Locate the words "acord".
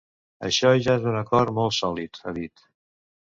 1.19-1.53